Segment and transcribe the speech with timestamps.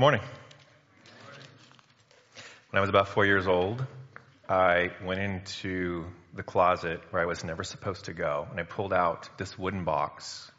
[0.00, 0.22] morning.
[2.70, 3.84] When I was about four years old,
[4.48, 8.94] I went into the closet where I was never supposed to go, and I pulled
[8.94, 10.50] out this wooden box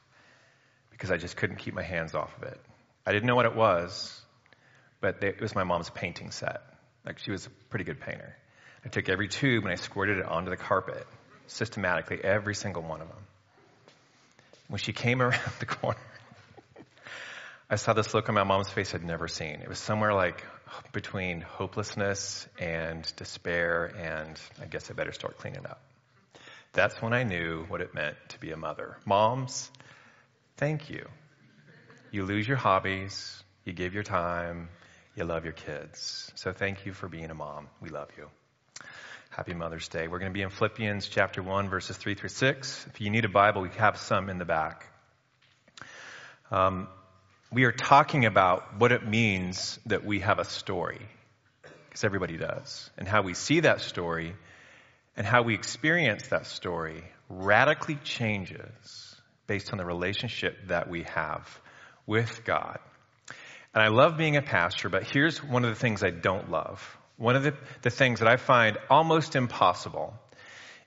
[0.92, 2.62] because I just couldn't keep my hands off of it.
[3.04, 4.22] I didn't know what it was,
[5.00, 6.62] but it was my mom's painting set.
[7.04, 8.36] Like she was a pretty good painter.
[8.86, 11.08] I took every tube and I squirted it onto the carpet
[11.48, 13.26] systematically, every single one of them.
[14.68, 15.98] When she came around the corner,
[17.72, 19.62] I saw this look on my mom's face I'd never seen.
[19.62, 20.46] It was somewhere like
[20.92, 25.82] between hopelessness and despair, and I guess I better start cleaning up.
[26.74, 28.98] That's when I knew what it meant to be a mother.
[29.06, 29.72] Moms,
[30.58, 31.08] thank you.
[32.12, 34.68] You lose your hobbies, you give your time,
[35.16, 36.30] you love your kids.
[36.36, 37.70] So thank you for being a mom.
[37.80, 38.28] We love you.
[39.30, 40.10] Happy Mother's Day.
[40.10, 42.88] We're going to be in Philippians chapter 1, verses 3 through 6.
[42.90, 44.88] If you need a Bible, we have some in the back.
[46.52, 46.90] Um,
[47.52, 51.06] we are talking about what it means that we have a story,
[51.90, 54.36] because everybody does, and how we see that story
[55.18, 59.16] and how we experience that story radically changes
[59.48, 61.60] based on the relationship that we have
[62.08, 62.80] with God.
[63.74, 66.98] And I love being a pastor, but here's one of the things I don't love.
[67.18, 70.14] One of the, the things that I find almost impossible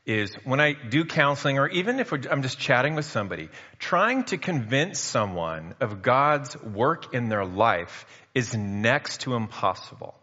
[0.07, 4.37] is when I do counseling, or even if I'm just chatting with somebody, trying to
[4.37, 10.15] convince someone of God's work in their life is next to impossible.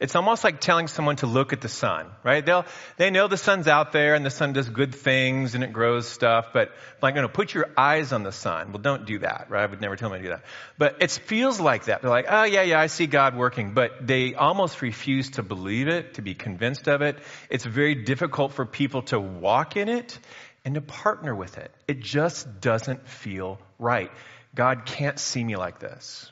[0.00, 2.44] It's almost like telling someone to look at the sun, right?
[2.44, 2.64] They'll,
[2.96, 6.08] they know the sun's out there and the sun does good things and it grows
[6.08, 8.72] stuff, but like, no, put your eyes on the sun.
[8.72, 9.62] Well, don't do that, right?
[9.62, 10.44] I would never tell them to do that.
[10.78, 12.02] But it feels like that.
[12.02, 15.88] They're like, oh yeah, yeah, I see God working, but they almost refuse to believe
[15.88, 17.18] it, to be convinced of it.
[17.50, 20.18] It's very difficult for people to walk in it
[20.64, 21.72] and to partner with it.
[21.86, 24.10] It just doesn't feel right.
[24.54, 26.30] God can't see me like this.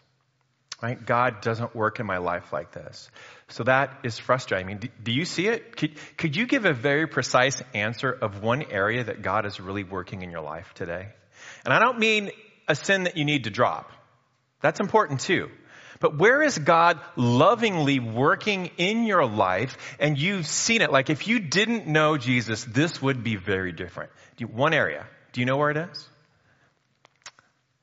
[0.83, 1.05] Right?
[1.05, 3.11] God doesn't work in my life like this.
[3.49, 4.67] So that is frustrating.
[4.67, 5.77] I mean, do, do you see it?
[5.77, 9.85] Could, could you give a very precise answer of one area that God is really
[9.85, 11.09] working in your life today?
[11.65, 12.31] And I don't mean
[12.67, 13.91] a sin that you need to drop.
[14.63, 15.49] That's important too.
[16.01, 20.91] But where is God lovingly working in your life and you've seen it?
[20.91, 24.11] Like if you didn't know Jesus, this would be very different.
[24.39, 25.07] You, one area.
[25.33, 26.09] Do you know where it is?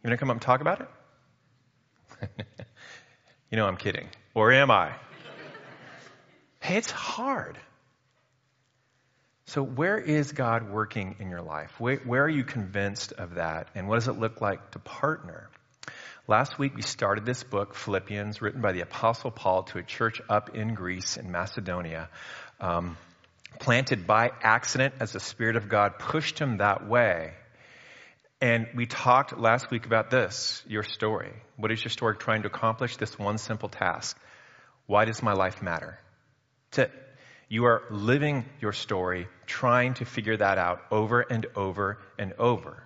[0.03, 0.89] You want to come up and talk about it?
[3.49, 4.09] you know I'm kidding.
[4.35, 4.93] Or am I?
[6.63, 7.57] Hey, it's hard.
[9.47, 11.77] So, where is God working in your life?
[11.77, 13.67] Where, where, are you convinced of that?
[13.75, 15.49] And what does it look like to partner?
[16.25, 20.21] Last week, we started this book, Philippians, written by the Apostle Paul to a church
[20.29, 22.07] up in Greece, in Macedonia,
[22.61, 22.95] um,
[23.59, 27.33] planted by accident as the Spirit of God pushed him that way.
[28.39, 31.33] And we talked last week about this your story.
[31.57, 32.95] What is your story trying to accomplish?
[32.95, 34.17] This one simple task.
[34.85, 35.99] Why does my life matter?
[36.77, 36.91] It.
[37.49, 42.83] You are living your story, trying to figure that out over and over and over.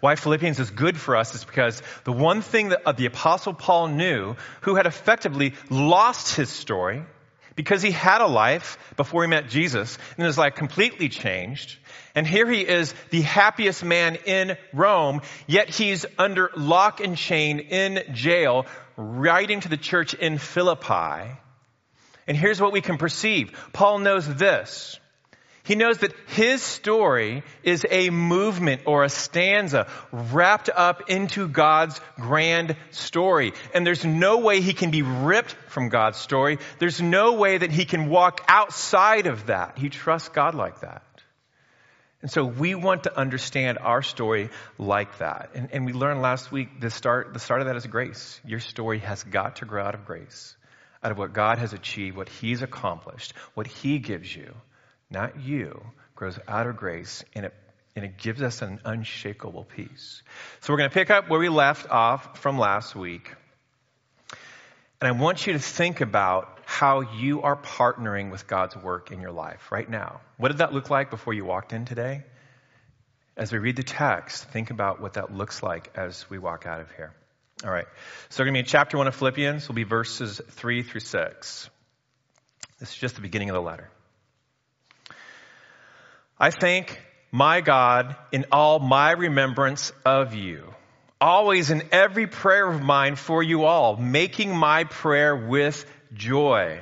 [0.00, 3.54] Why Philippians is good for us is because the one thing that uh, the apostle
[3.54, 7.02] Paul knew, who had effectively lost his story,
[7.56, 11.78] because he had a life before he met Jesus, and his life completely changed.
[12.14, 17.58] And here he is, the happiest man in Rome, yet he's under lock and chain
[17.58, 21.38] in jail, writing to the church in Philippi
[22.26, 23.52] and here's what we can perceive.
[23.72, 24.98] Paul knows this.
[25.62, 32.00] He knows that his story is a movement or a stanza wrapped up into God's
[32.16, 33.52] grand story.
[33.74, 36.58] And there's no way he can be ripped from God's story.
[36.78, 39.78] There's no way that he can walk outside of that.
[39.78, 41.02] He trusts God like that.
[42.22, 45.50] And so we want to understand our story like that.
[45.54, 48.40] And, and we learned last week the start, the start of that is grace.
[48.44, 50.56] Your story has got to grow out of grace
[51.02, 54.54] out of what God has achieved, what He's accomplished, what He gives you,
[55.10, 55.82] not you,
[56.14, 57.54] grows out of grace and it,
[57.96, 60.22] and it gives us an unshakable peace.
[60.60, 63.34] So we're going to pick up where we left off from last week.
[65.00, 69.20] And I want you to think about how you are partnering with God's work in
[69.20, 70.20] your life right now.
[70.36, 72.22] What did that look like before you walked in today?
[73.36, 76.82] As we read the text, think about what that looks like as we walk out
[76.82, 77.14] of here.
[77.62, 77.86] All right.
[78.30, 79.68] So we're going to be in chapter 1 of Philippians.
[79.68, 81.70] will be verses 3 through 6.
[82.78, 83.90] This is just the beginning of the letter.
[86.38, 86.98] I thank
[87.30, 90.72] my God in all my remembrance of you,
[91.20, 95.84] always in every prayer of mine for you all, making my prayer with
[96.14, 96.80] joy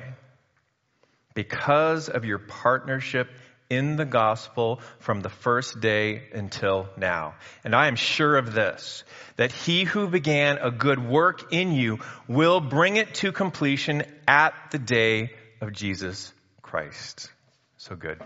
[1.34, 3.28] because of your partnership
[3.70, 7.34] in the gospel from the first day until now.
[7.64, 9.04] And I am sure of this,
[9.36, 14.54] that he who began a good work in you will bring it to completion at
[14.70, 16.32] the day of Jesus
[16.62, 17.30] Christ.
[17.76, 18.18] So good.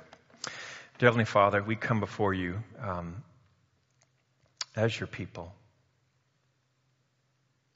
[0.98, 3.22] Dear Heavenly Father, we come before you um,
[4.76, 5.52] as your people.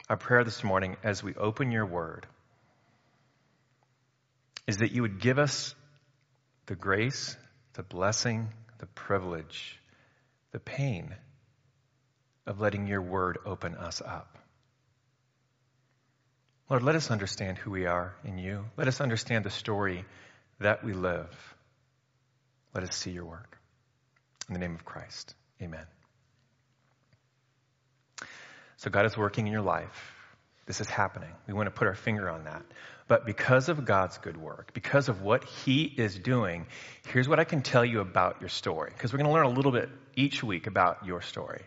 [0.08, 2.26] Our prayer this morning as we open your word
[4.68, 5.74] is that you would give us
[6.66, 7.36] the grace,
[7.76, 9.78] the blessing, the privilege,
[10.52, 11.14] the pain
[12.46, 14.38] of letting your word open us up.
[16.68, 18.64] Lord, let us understand who we are in you.
[18.76, 20.04] Let us understand the story
[20.58, 21.28] that we live.
[22.74, 23.58] Let us see your work.
[24.48, 25.86] In the name of Christ, amen.
[28.78, 30.14] So God is working in your life.
[30.66, 31.30] This is happening.
[31.46, 32.62] We want to put our finger on that.
[33.08, 36.66] But because of God's good work, because of what He is doing,
[37.08, 38.90] here's what I can tell you about your story.
[38.92, 41.62] Because we're going to learn a little bit each week about your story.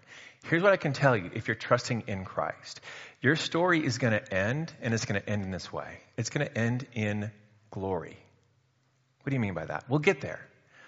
[0.45, 2.81] Here's what I can tell you if you're trusting in Christ.
[3.21, 6.29] Your story is going to end, and it's going to end in this way it's
[6.29, 7.31] going to end in
[7.71, 8.17] glory.
[9.23, 9.85] What do you mean by that?
[9.87, 10.39] We'll get there.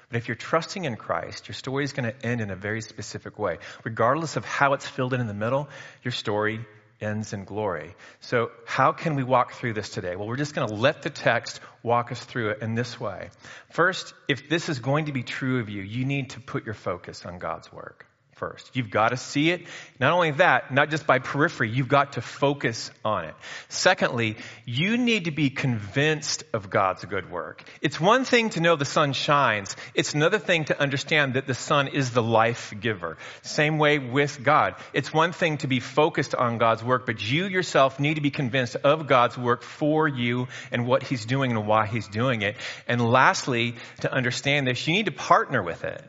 [0.09, 2.81] But if you're trusting in Christ, your story is going to end in a very
[2.81, 3.59] specific way.
[3.85, 5.69] Regardless of how it's filled in in the middle,
[6.03, 6.65] your story
[7.01, 7.95] ends in glory.
[8.19, 10.15] So, how can we walk through this today?
[10.15, 13.29] Well, we're just going to let the text walk us through it in this way.
[13.71, 16.75] First, if this is going to be true of you, you need to put your
[16.75, 18.05] focus on God's work
[18.41, 18.75] first.
[18.75, 19.67] You've got to see it.
[19.99, 23.35] Not only that, not just by periphery, you've got to focus on it.
[23.69, 24.35] Secondly,
[24.65, 27.63] you need to be convinced of God's good work.
[27.83, 29.75] It's one thing to know the sun shines.
[29.93, 33.19] It's another thing to understand that the sun is the life giver.
[33.43, 34.73] Same way with God.
[34.91, 38.31] It's one thing to be focused on God's work, but you yourself need to be
[38.31, 42.55] convinced of God's work for you and what He's doing and why He's doing it.
[42.87, 46.03] And lastly, to understand this, you need to partner with it.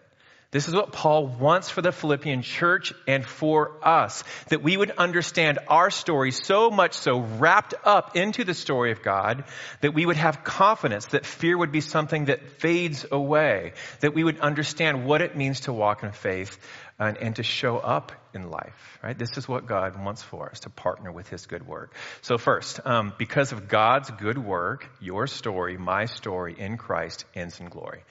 [0.52, 4.22] This is what Paul wants for the Philippian church and for us.
[4.50, 9.02] That we would understand our story so much so wrapped up into the story of
[9.02, 9.44] God
[9.80, 13.72] that we would have confidence that fear would be something that fades away.
[14.00, 16.58] That we would understand what it means to walk in faith
[16.98, 19.18] and, and to show up in life, right?
[19.18, 21.94] This is what God wants for us, to partner with His good work.
[22.20, 27.58] So first, um, because of God's good work, your story, my story in Christ ends
[27.58, 28.04] in glory.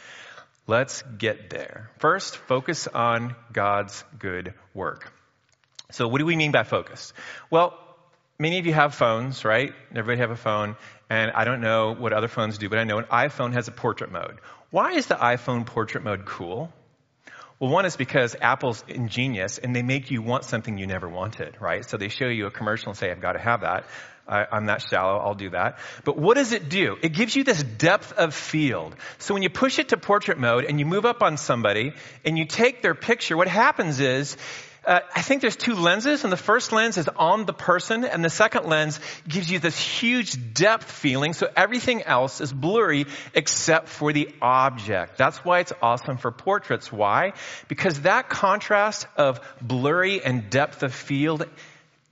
[0.68, 1.90] Let's get there.
[1.98, 5.12] First, focus on God's good work.
[5.92, 7.14] So what do we mean by focus?
[7.50, 7.78] Well,
[8.40, 9.74] many of you have phones, right?
[9.92, 10.76] Everybody have a phone.
[11.10, 13.72] And I don't know what other phones do, but I know an iPhone has a
[13.72, 14.38] portrait mode.
[14.70, 16.72] Why is the iPhone portrait mode cool?
[17.62, 21.58] Well, one is because Apple's ingenious and they make you want something you never wanted,
[21.62, 21.88] right?
[21.88, 23.86] So they show you a commercial and say, I've got to have that.
[24.28, 25.20] I, am that shallow.
[25.20, 25.78] I'll do that.
[26.04, 26.98] But what does it do?
[27.04, 28.96] It gives you this depth of field.
[29.20, 31.94] So when you push it to portrait mode and you move up on somebody
[32.26, 34.38] and you take their picture, what happens is,
[34.84, 38.26] uh, I think there's two lenses, and the first lens is on the person, and
[38.26, 43.06] the second lens gives you this huge depth feeling, so everything else is blurry
[43.36, 45.18] except for the object.
[45.18, 46.92] That's why it's awesome for portraits.
[46.92, 47.34] Why?
[47.68, 51.46] Because that contrast of blurry and depth of field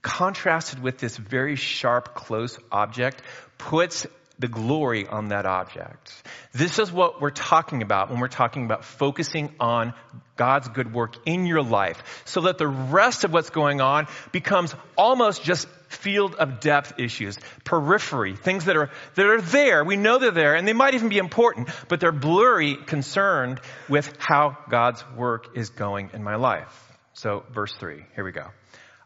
[0.00, 3.20] contrasted with this very sharp, close object,
[3.58, 4.06] puts
[4.40, 6.12] the glory on that object.
[6.52, 9.92] This is what we're talking about when we're talking about focusing on
[10.36, 14.74] God's good work in your life so that the rest of what's going on becomes
[14.96, 19.84] almost just field of depth issues, periphery, things that are, that are there.
[19.84, 24.10] We know they're there and they might even be important, but they're blurry concerned with
[24.18, 26.74] how God's work is going in my life.
[27.12, 28.46] So verse three, here we go.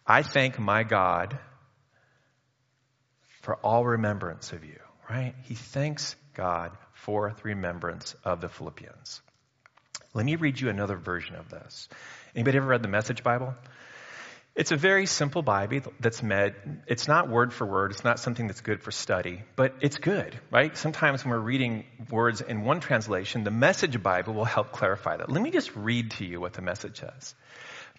[0.06, 1.38] I thank my God
[3.40, 5.34] for all remembrance of you, right?
[5.44, 9.20] He thanks God for the remembrance of the Philippians.
[10.14, 11.88] Let me read you another version of this.
[12.34, 13.54] Anybody ever read the Message Bible?
[14.54, 16.54] It's a very simple Bible that's med.
[16.86, 17.90] It's not word for word.
[17.90, 20.76] It's not something that's good for study, but it's good, right?
[20.76, 25.28] Sometimes when we're reading words in one translation, the Message Bible will help clarify that.
[25.28, 27.34] Let me just read to you what the message says.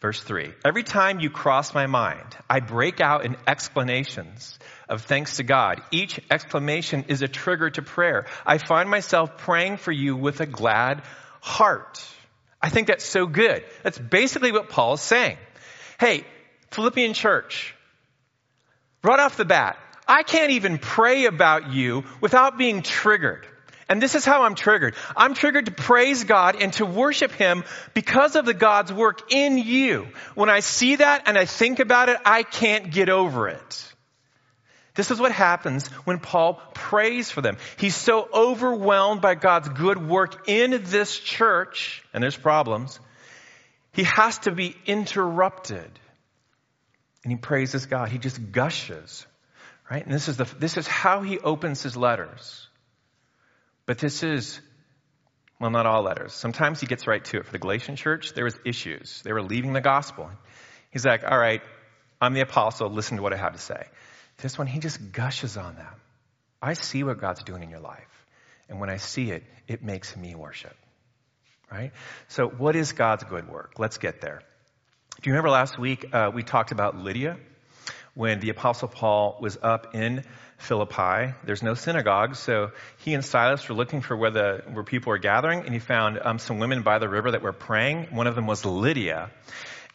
[0.05, 5.37] Verse 3 Every time you cross my mind, I break out in explanations of thanks
[5.37, 5.81] to God.
[5.89, 8.27] Each exclamation is a trigger to prayer.
[8.45, 11.01] I find myself praying for you with a glad
[11.41, 12.05] heart.
[12.61, 13.63] I think that's so good.
[13.81, 15.39] That's basically what Paul is saying.
[15.99, 16.23] Hey,
[16.69, 17.73] Philippian church,
[19.03, 19.75] right off the bat,
[20.07, 23.47] I can't even pray about you without being triggered.
[23.87, 24.95] And this is how I'm triggered.
[25.15, 27.63] I'm triggered to praise God and to worship Him
[27.93, 30.07] because of the God's work in you.
[30.33, 33.93] When I see that and I think about it, I can't get over it.
[34.95, 37.57] This is what happens when Paul prays for them.
[37.77, 42.99] He's so overwhelmed by God's good work in this church, and there's problems,
[43.91, 45.99] he has to be interrupted.
[47.23, 48.09] And he praises God.
[48.09, 49.25] He just gushes.
[49.89, 50.03] Right?
[50.03, 52.67] And this is the, this is how he opens his letters.
[53.85, 54.59] But this is,
[55.59, 56.33] well, not all letters.
[56.33, 57.45] Sometimes he gets right to it.
[57.45, 59.21] For the Galatian church, there was issues.
[59.23, 60.29] They were leaving the gospel.
[60.91, 61.61] He's like, all right,
[62.19, 62.89] I'm the apostle.
[62.89, 63.87] Listen to what I have to say.
[64.37, 65.93] This one, he just gushes on them.
[66.61, 68.25] I see what God's doing in your life.
[68.69, 70.75] And when I see it, it makes me worship.
[71.71, 71.91] Right?
[72.27, 73.73] So, what is God's good work?
[73.77, 74.41] Let's get there.
[75.21, 77.37] Do you remember last week uh, we talked about Lydia?
[78.15, 80.23] When the Apostle Paul was up in
[80.57, 85.09] Philippi, there's no synagogue, so he and Silas were looking for where, the, where people
[85.09, 88.07] were gathering, and he found um, some women by the river that were praying.
[88.11, 89.31] One of them was Lydia.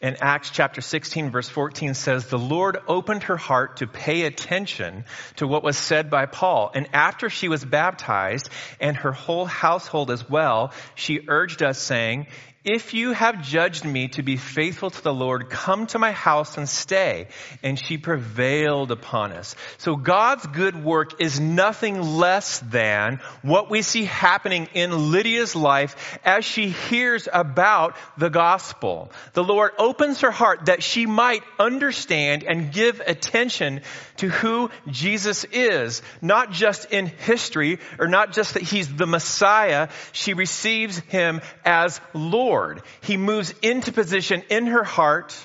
[0.03, 5.05] And Acts chapter 16 verse 14 says, the Lord opened her heart to pay attention
[5.35, 6.71] to what was said by Paul.
[6.73, 8.49] And after she was baptized
[8.79, 12.27] and her whole household as well, she urged us saying,
[12.63, 16.57] if you have judged me to be faithful to the Lord, come to my house
[16.57, 17.27] and stay.
[17.63, 19.55] And she prevailed upon us.
[19.79, 26.19] So God's good work is nothing less than what we see happening in Lydia's life
[26.23, 29.11] as she hears about the gospel.
[29.33, 33.81] The Lord opens her heart that she might understand and give attention
[34.17, 39.89] to who Jesus is, not just in history or not just that he's the Messiah.
[40.11, 42.50] She receives him as Lord.
[42.51, 42.81] Lord.
[43.01, 45.35] He moves into position in her heart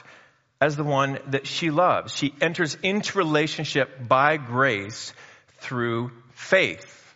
[0.60, 2.12] as the one that she loves.
[2.12, 5.12] She enters into relationship by grace
[5.58, 7.14] through faith.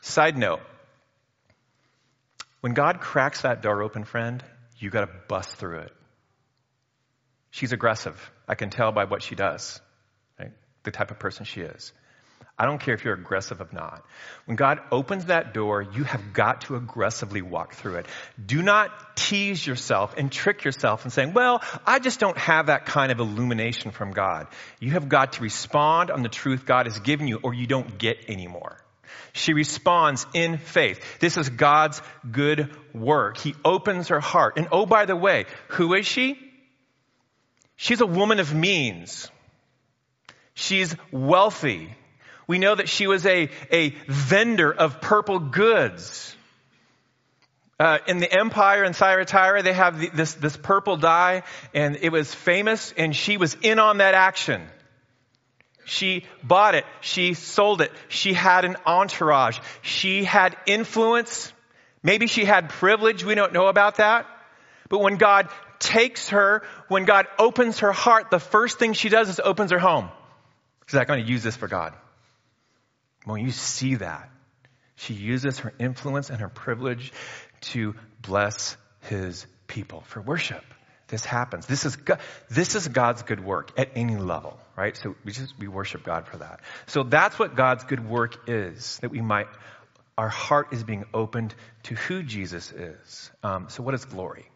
[0.00, 0.60] Side note.
[2.60, 4.42] When God cracks that door open, friend,
[4.78, 5.92] you gotta bust through it.
[7.50, 8.18] She's aggressive.
[8.48, 9.80] I can tell by what she does.
[10.40, 10.52] Right?
[10.82, 11.92] The type of person she is.
[12.56, 14.04] I don't care if you're aggressive or not.
[14.44, 18.06] When God opens that door, you have got to aggressively walk through it.
[18.44, 22.86] Do not tease yourself and trick yourself and saying, well, I just don't have that
[22.86, 24.46] kind of illumination from God.
[24.78, 27.98] You have got to respond on the truth God has given you or you don't
[27.98, 28.78] get anymore.
[29.32, 31.00] She responds in faith.
[31.18, 33.36] This is God's good work.
[33.36, 34.58] He opens her heart.
[34.58, 36.38] And oh, by the way, who is she?
[37.74, 39.28] She's a woman of means.
[40.54, 41.96] She's wealthy.
[42.46, 46.36] We know that she was a, a vendor of purple goods.
[47.78, 51.42] Uh, in the empire in Thyatira, they have the, this, this purple dye,
[51.74, 54.62] and it was famous, and she was in on that action.
[55.84, 56.84] She bought it.
[57.00, 57.92] She sold it.
[58.08, 59.58] She had an entourage.
[59.82, 61.52] She had influence.
[62.02, 63.24] Maybe she had privilege.
[63.24, 64.26] We don't know about that.
[64.88, 65.48] But when God
[65.78, 69.78] takes her, when God opens her heart, the first thing she does is opens her
[69.78, 70.08] home.
[70.86, 71.94] She's like, I'm going to use this for God.
[73.24, 74.30] When you see that,
[74.96, 77.12] she uses her influence and her privilege
[77.72, 80.64] to bless his people for worship.
[81.08, 81.66] This happens.
[81.66, 84.96] This is, God, this is God's good work at any level, right?
[84.96, 86.60] So we just, we worship God for that.
[86.86, 89.46] So that's what God's good work is, that we might,
[90.16, 91.54] our heart is being opened
[91.84, 93.30] to who Jesus is.
[93.42, 94.48] Um, so what is glory?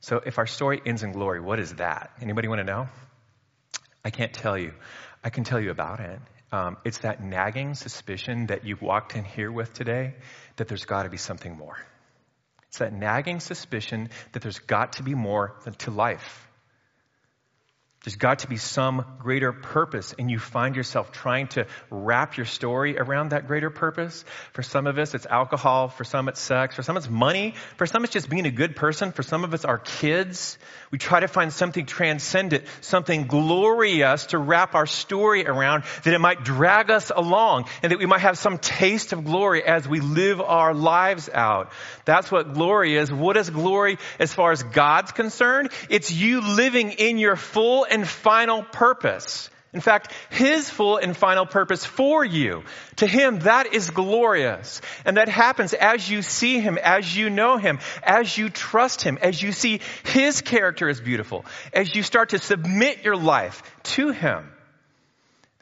[0.00, 2.10] So if our story ends in glory, what is that?
[2.20, 2.88] Anybody want to know?
[4.04, 4.72] I can't tell you.
[5.24, 6.20] I can tell you about it.
[6.52, 10.14] Um, it's that nagging suspicion that you walked in here with today
[10.56, 11.76] that there's got to be something more.
[12.68, 16.46] It's that nagging suspicion that there's got to be more to life.
[18.06, 22.46] There's got to be some greater purpose, and you find yourself trying to wrap your
[22.46, 24.24] story around that greater purpose.
[24.52, 25.88] For some of us, it's alcohol.
[25.88, 26.76] For some, it's sex.
[26.76, 27.54] For some, it's money.
[27.78, 29.10] For some, it's just being a good person.
[29.10, 30.56] For some of us, our kids.
[30.92, 36.20] We try to find something transcendent, something glorious to wrap our story around that it
[36.20, 39.98] might drag us along and that we might have some taste of glory as we
[39.98, 41.72] live our lives out.
[42.04, 43.10] That's what glory is.
[43.10, 45.70] What is glory as far as God's concerned?
[45.90, 49.50] It's you living in your full and final purpose.
[49.72, 52.62] In fact, His full and final purpose for you.
[52.96, 54.80] To Him, that is glorious.
[55.04, 59.18] And that happens as you see Him, as you know Him, as you trust Him,
[59.20, 63.62] as you see His character is beautiful, as you start to submit your life
[63.96, 64.50] to Him.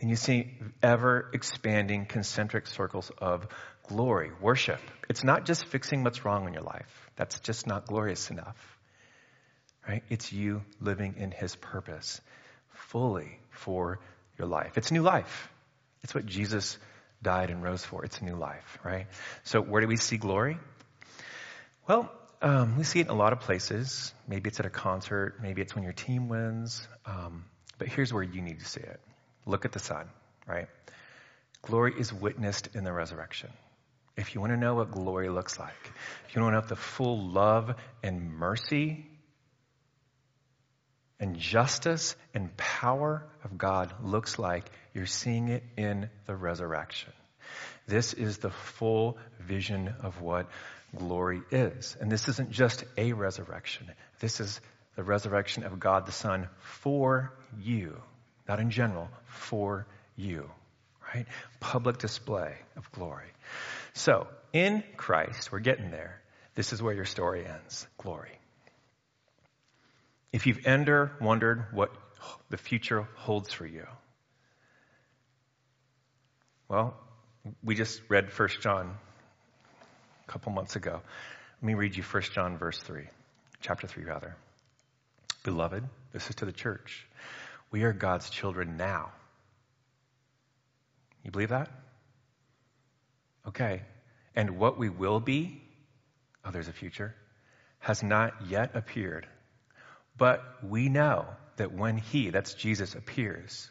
[0.00, 0.50] Then you see
[0.82, 3.46] ever expanding concentric circles of
[3.88, 4.80] glory, worship.
[5.08, 7.10] It's not just fixing what's wrong in your life.
[7.16, 8.73] That's just not glorious enough
[9.94, 10.02] right?
[10.10, 12.20] It's you living in His purpose
[12.70, 14.00] fully for
[14.38, 14.76] your life.
[14.76, 15.48] It's new life.
[16.02, 16.78] It's what Jesus
[17.22, 18.04] died and rose for.
[18.04, 19.06] It's new life, right?
[19.44, 20.58] So where do we see glory?
[21.86, 22.10] Well,
[22.42, 24.12] um, we see it in a lot of places.
[24.26, 25.36] Maybe it's at a concert.
[25.40, 26.86] Maybe it's when your team wins.
[27.06, 27.44] Um,
[27.78, 29.00] but here's where you need to see it.
[29.46, 30.08] Look at the sun,
[30.46, 30.66] right?
[31.62, 33.50] Glory is witnessed in the resurrection.
[34.16, 35.92] If you want to know what glory looks like,
[36.28, 39.06] if you want to know the full love and mercy
[41.24, 47.14] and justice and power of God looks like, you're seeing it in the resurrection.
[47.86, 50.50] This is the full vision of what
[50.94, 51.96] glory is.
[51.98, 53.90] And this isn't just a resurrection.
[54.20, 54.60] This is
[54.96, 57.96] the resurrection of God the Son for you.
[58.46, 60.50] Not in general, for you.
[61.14, 61.24] Right?
[61.58, 63.32] Public display of glory.
[63.94, 66.20] So, in Christ, we're getting there.
[66.54, 67.86] This is where your story ends.
[67.96, 68.38] Glory.
[70.34, 71.92] If you've ever wondered what
[72.50, 73.86] the future holds for you,
[76.68, 76.96] well,
[77.62, 78.96] we just read 1 John
[80.26, 81.00] a couple months ago.
[81.62, 83.04] Let me read you 1 John verse 3,
[83.60, 84.34] chapter 3 rather.
[85.44, 87.06] Beloved, this is to the church.
[87.70, 89.12] We are God's children now.
[91.22, 91.70] You believe that?
[93.46, 93.82] Okay.
[94.34, 95.62] And what we will be,
[96.44, 97.14] oh, there's a future,
[97.78, 99.28] has not yet appeared.
[100.16, 103.70] But we know that when He, that's Jesus, appears,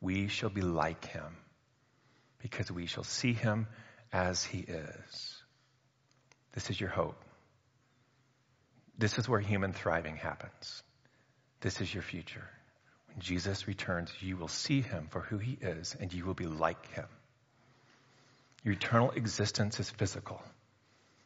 [0.00, 1.36] we shall be like Him
[2.40, 3.66] because we shall see Him
[4.12, 5.42] as He is.
[6.52, 7.22] This is your hope.
[8.98, 10.82] This is where human thriving happens.
[11.60, 12.48] This is your future.
[13.08, 16.46] When Jesus returns, you will see Him for who He is and you will be
[16.46, 17.06] like Him.
[18.62, 20.42] Your eternal existence is physical.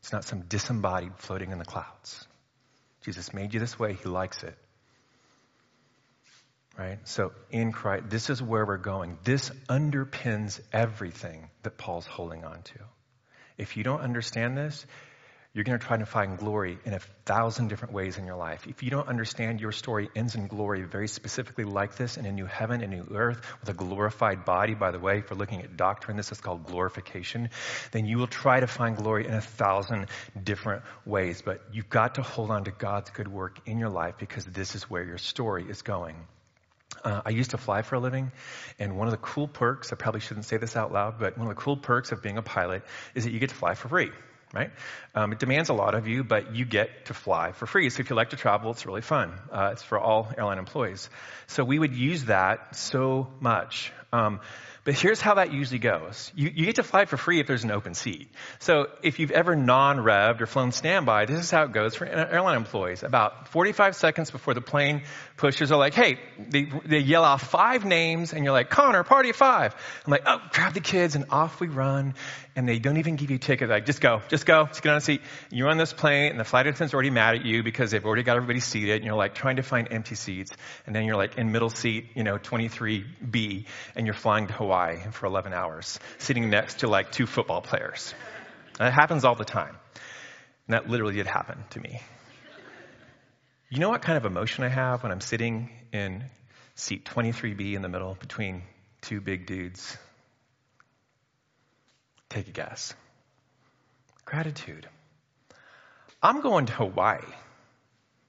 [0.00, 2.27] It's not some disembodied floating in the clouds.
[3.08, 4.54] Jesus made you this way, He likes it.
[6.76, 6.98] Right?
[7.04, 9.16] So in Christ, this is where we're going.
[9.24, 12.80] This underpins everything that Paul's holding on to.
[13.56, 14.84] If you don't understand this,
[15.58, 18.68] you're going to try to find glory in a thousand different ways in your life.
[18.68, 22.30] If you don't understand your story ends in glory very specifically like this in a
[22.30, 25.76] new heaven, a new earth, with a glorified body, by the way, for looking at
[25.76, 27.50] doctrine, this is called glorification,
[27.90, 30.06] then you will try to find glory in a thousand
[30.40, 31.42] different ways.
[31.44, 34.76] But you've got to hold on to God's good work in your life because this
[34.76, 36.14] is where your story is going.
[37.02, 38.30] Uh, I used to fly for a living,
[38.78, 41.48] and one of the cool perks, I probably shouldn't say this out loud, but one
[41.48, 42.84] of the cool perks of being a pilot
[43.16, 44.12] is that you get to fly for free
[44.52, 44.70] right?
[45.14, 47.90] Um, it demands a lot of you, but you get to fly for free.
[47.90, 49.32] So if you like to travel, it's really fun.
[49.52, 51.10] Uh, it's for all airline employees.
[51.46, 53.92] So we would use that so much.
[54.12, 54.40] Um,
[54.88, 56.32] but here's how that usually goes.
[56.34, 58.30] You, you, get to fly for free if there's an open seat.
[58.58, 62.56] So if you've ever non-revved or flown standby, this is how it goes for airline
[62.56, 63.02] employees.
[63.02, 65.02] About 45 seconds before the plane
[65.36, 69.28] pushes, they're like, hey, they, they yell out five names and you're like, Connor, party
[69.28, 69.74] of five.
[70.06, 72.14] I'm like, oh, grab the kids and off we run.
[72.56, 73.68] And they don't even give you a ticket.
[73.68, 75.20] They're like, just go, just go, just get on a seat.
[75.50, 78.22] You're on this plane and the flight attendant's already mad at you because they've already
[78.22, 80.50] got everybody seated and you're like trying to find empty seats.
[80.86, 84.77] And then you're like in middle seat, you know, 23B and you're flying to Hawaii
[85.12, 88.14] For 11 hours, sitting next to like two football players.
[88.78, 89.76] That happens all the time.
[90.66, 92.00] And that literally did happen to me.
[93.70, 96.24] You know what kind of emotion I have when I'm sitting in
[96.76, 98.62] seat 23B in the middle between
[99.00, 99.98] two big dudes?
[102.28, 102.94] Take a guess.
[104.24, 104.86] Gratitude.
[106.22, 107.18] I'm going to Hawaii.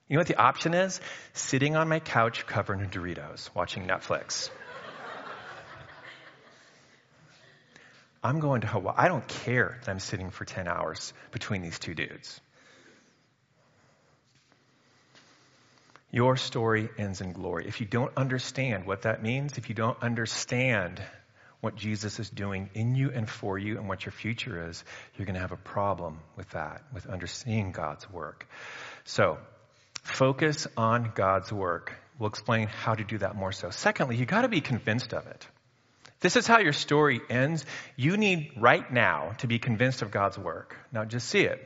[0.07, 0.99] You know what the option is?
[1.33, 4.49] Sitting on my couch covered in Doritos, watching Netflix.
[8.23, 8.95] I'm going to Hawaii.
[8.97, 12.41] I don't care that I'm sitting for 10 hours between these two dudes.
[16.12, 17.67] Your story ends in glory.
[17.67, 21.01] If you don't understand what that means, if you don't understand
[21.62, 24.84] what Jesus is doing in you and for you and what your future is,
[25.15, 28.47] you're going to have a problem with that, with understanding God's work.
[29.03, 29.38] So,
[30.03, 31.93] focus on God's work.
[32.17, 33.69] We'll explain how to do that more so.
[33.69, 35.47] Secondly, you got to be convinced of it
[36.21, 40.38] this is how your story ends, you need right now to be convinced of God's
[40.38, 41.65] work, not just see it.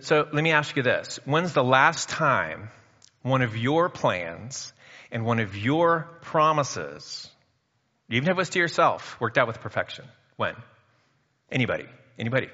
[0.00, 1.18] So let me ask you this.
[1.24, 2.70] When's the last time
[3.22, 4.72] one of your plans
[5.10, 7.28] and one of your promises,
[8.10, 10.04] even if it was to yourself, worked out with perfection?
[10.36, 10.54] When?
[11.50, 11.86] Anybody?
[12.18, 12.48] Anybody?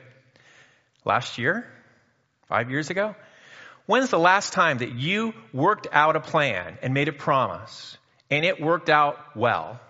[1.05, 1.67] Last year?
[2.49, 3.17] Five years ago?
[3.87, 7.99] When's the last time that you worked out a plan and made a promise
[8.31, 9.81] and it worked out well?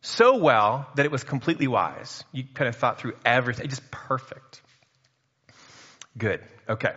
[0.00, 2.24] So well that it was completely wise.
[2.32, 4.62] You kind of thought through everything, just perfect.
[6.16, 6.40] Good.
[6.68, 6.92] Okay.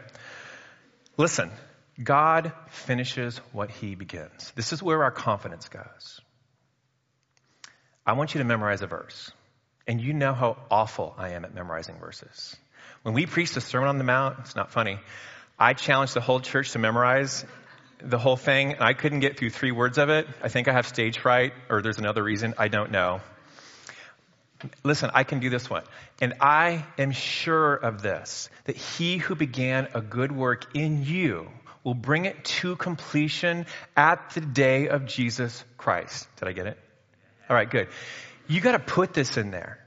[1.18, 1.52] Listen,
[2.02, 4.52] God finishes what he begins.
[4.56, 6.22] This is where our confidence goes.
[8.06, 9.32] I want you to memorize a verse.
[9.88, 12.56] And you know how awful I am at memorizing verses.
[13.04, 15.00] When we preach the Sermon on the Mount, it's not funny.
[15.60, 17.46] I challenge the whole church to memorize
[18.04, 20.28] the whole thing, and I couldn't get through three words of it.
[20.42, 22.54] I think I have stage fright, or there's another reason.
[22.58, 23.22] I don't know.
[24.84, 25.84] Listen, I can do this one.
[26.22, 31.50] And I am sure of this, that he who began a good work in you
[31.84, 33.66] will bring it to completion
[33.98, 36.28] at the day of Jesus Christ.
[36.38, 36.78] Did I get it?
[37.50, 37.88] All right, good.
[38.48, 39.80] You got to put this in there.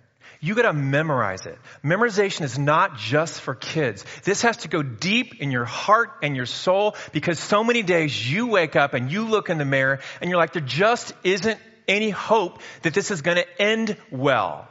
[0.44, 1.58] You got to memorize it.
[1.82, 4.04] Memorization is not just for kids.
[4.24, 8.30] This has to go deep in your heart and your soul because so many days
[8.30, 11.58] you wake up and you look in the mirror and you're like, there just isn't
[11.88, 14.68] any hope that this is to end well.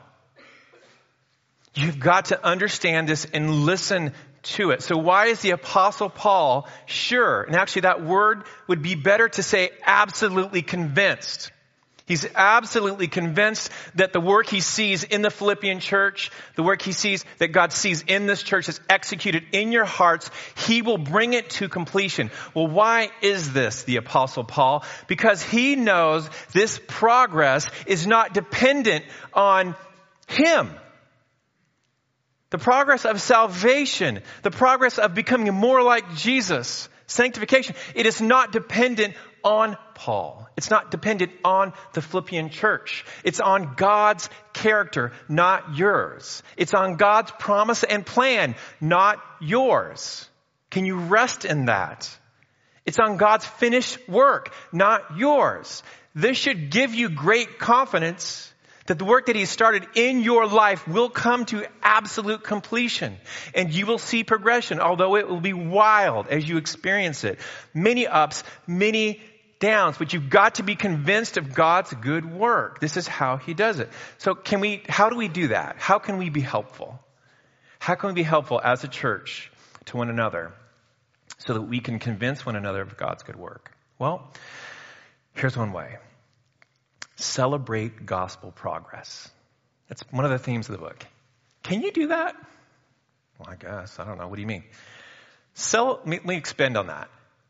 [1.74, 4.84] You've got to understand this and listen to it.
[4.84, 7.42] So why is the apostle Paul sure?
[7.42, 11.52] And actually that word would be better to say absolutely convinced.
[12.06, 16.92] He's absolutely convinced that the work he sees in the Philippian church, the work he
[16.92, 20.30] sees that God sees in this church is executed in your hearts.
[20.68, 22.30] He will bring it to completion.
[22.54, 24.84] Well, why is this, the apostle Paul?
[25.08, 29.74] Because he knows this progress is not dependent on
[30.28, 30.72] him.
[32.50, 38.52] The progress of salvation, the progress of becoming more like Jesus, sanctification, it is not
[38.52, 40.48] dependent on Paul.
[40.56, 43.06] It's not dependent on the Philippian church.
[43.24, 46.44] It's on God's character, not yours.
[46.58, 50.28] It's on God's promise and plan, not yours.
[50.70, 52.10] Can you rest in that?
[52.86, 55.84] It's on God's finished work, not yours.
[56.16, 58.54] This should give you great confidence
[58.86, 63.18] that the work that He started in your life will come to absolute completion
[63.56, 67.40] and you will see progression, although it will be wild as you experience it.
[67.74, 69.22] Many ups, many
[69.63, 72.82] downs, but you've got to be convinced of God's good work.
[72.82, 73.89] This is how He does it.
[74.17, 75.78] So can we, how do we do that?
[75.80, 76.99] How can we be helpful?
[77.80, 79.49] How can we be helpful as a church
[79.86, 80.52] to one another
[81.38, 83.71] so that we can convince one another of God's good work?
[83.97, 84.30] Well,
[85.34, 85.95] here's one way.
[87.15, 89.32] Celebrate gospel progress.
[89.88, 91.06] That's one of the themes of the book.
[91.63, 92.36] Can you do that?
[93.39, 93.97] Well, I guess.
[93.97, 94.28] I don't know.
[94.28, 94.65] What do you mean?
[95.54, 97.10] Cel- let me expand on that.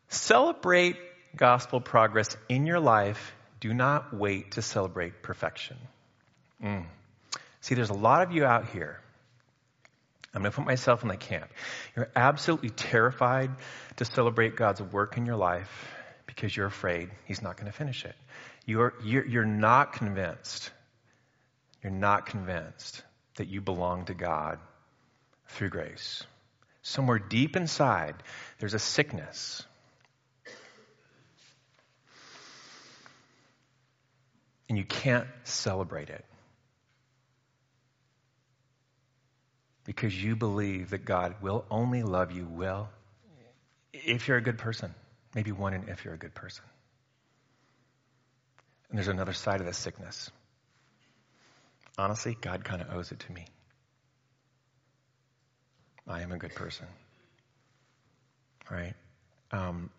[0.10, 0.98] Celebrate
[1.36, 5.78] gospel progress in your life, do not wait to celebrate perfection.
[6.62, 6.86] Mm.
[7.62, 9.00] See, there's a lot of you out here.
[10.34, 11.50] I'm going to put myself in the camp.
[11.96, 13.52] You're absolutely terrified
[13.98, 15.70] to celebrate God's work in your life
[16.26, 18.16] because you're afraid He's not going to finish it.
[18.66, 20.72] You're, you're, you're not convinced.
[21.84, 23.04] You're not convinced
[23.36, 24.60] that you belong to God
[25.50, 26.24] through grace.
[26.82, 28.16] Somewhere deep inside,
[28.60, 29.66] there's a sickness
[34.70, 36.26] and you can't celebrate it.
[39.86, 42.90] Because you believe that God will only love you well
[43.92, 44.94] if you're a good person.
[45.36, 46.64] Maybe one in if you're a good person.
[48.90, 50.32] And there's another side of this sickness.
[51.98, 53.46] Honestly, God kind of owes it to me.
[56.08, 56.88] I am a good person.
[58.70, 58.94] Right?
[59.52, 59.90] Um,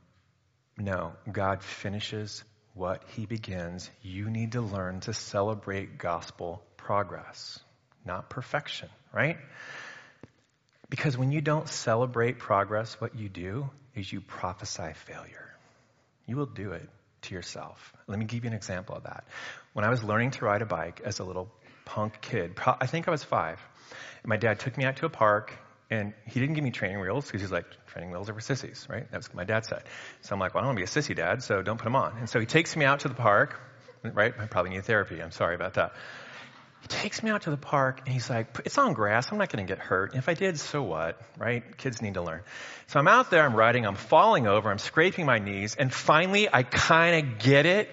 [0.76, 2.42] no, God finishes
[2.74, 7.60] what he begins, you need to learn to celebrate gospel progress,
[8.04, 9.38] not perfection, right?
[10.90, 15.56] Because when you don't celebrate progress, what you do is you prophesy failure.
[16.26, 16.88] You will do it
[17.22, 17.92] to yourself.
[18.06, 19.24] Let me give you an example of that.
[19.72, 21.50] When I was learning to ride a bike as a little
[21.84, 23.60] punk kid, I think I was five,
[24.24, 25.56] my dad took me out to a park
[25.90, 28.86] and he didn't give me training wheels because he's like, training wheels are for sissies,
[28.88, 29.06] right?
[29.10, 29.82] That's what my dad said.
[30.22, 31.84] So I'm like, well, I don't want to be a sissy dad, so don't put
[31.84, 32.16] them on.
[32.18, 33.60] And so he takes me out to the park,
[34.02, 34.32] right?
[34.38, 35.22] I probably need therapy.
[35.22, 35.92] I'm sorry about that.
[36.82, 39.32] He takes me out to the park and he's like, it's on grass.
[39.32, 40.10] I'm not going to get hurt.
[40.10, 41.76] And If I did, so what, right?
[41.78, 42.42] Kids need to learn.
[42.88, 46.46] So I'm out there, I'm riding, I'm falling over, I'm scraping my knees, and finally
[46.52, 47.88] I kind of get it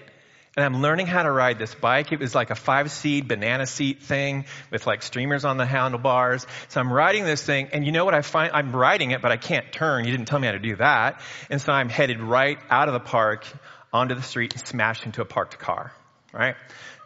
[0.56, 2.12] and I'm learning how to ride this bike.
[2.12, 6.46] It was like a five seat banana seat thing with like streamers on the handlebars.
[6.68, 8.52] So I'm riding this thing and you know what I find?
[8.52, 10.04] I'm riding it, but I can't turn.
[10.04, 11.20] You didn't tell me how to do that.
[11.48, 13.46] And so I'm headed right out of the park
[13.92, 15.92] onto the street and smashed into a parked car.
[16.34, 16.56] Right?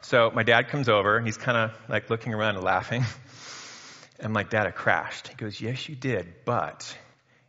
[0.03, 3.05] So my dad comes over and he's kind of like looking around and laughing.
[4.23, 5.29] I'm like, Dad, I crashed.
[5.29, 6.97] He goes, Yes, you did, but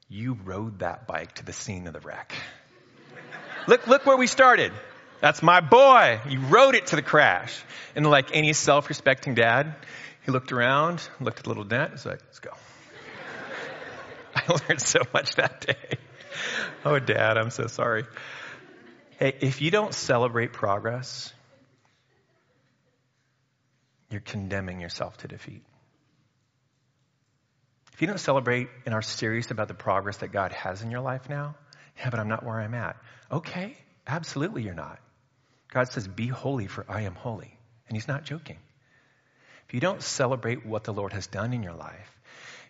[0.10, 2.34] you rode that bike to the scene of the wreck.
[3.68, 4.74] look, look where we started.
[5.20, 6.20] That's my boy.
[6.30, 7.60] You rode it to the crash.
[7.96, 9.76] And like any self-respecting dad,
[10.26, 12.52] he looked around, looked at little dent, he's like, let's go.
[14.36, 15.98] I learned so much that day.
[16.86, 18.06] Oh, dad, I'm so sorry.
[19.18, 21.34] Hey, if you don't celebrate progress,
[24.12, 25.64] you're condemning yourself to defeat.
[27.94, 31.02] If you don't celebrate and are serious about the progress that God has in your
[31.02, 31.56] life now,
[31.98, 32.96] Yeah, but I'm not where I'm at.
[33.32, 33.76] Okay,
[34.06, 35.00] absolutely you're not.
[35.70, 37.58] God says, Be holy, for I am holy.
[37.88, 38.58] And He's not joking.
[39.68, 42.20] If you don't celebrate what the Lord has done in your life,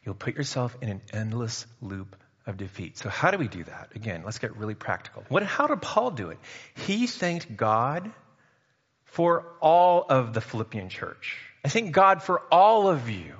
[0.03, 2.15] you'll put yourself in an endless loop
[2.47, 2.97] of defeat.
[2.97, 3.89] So, how do we do that?
[3.95, 5.23] Again, let's get really practical.
[5.29, 6.39] What, how did Paul do it?
[6.86, 8.12] He thanked God
[9.05, 11.38] for all of the Philippian church.
[11.63, 13.36] I thank God for all of you.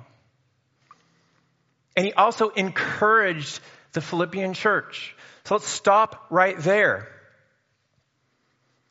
[1.96, 3.60] And he also encouraged
[3.92, 5.16] the Philippian church.
[5.44, 7.08] So let's stop right there.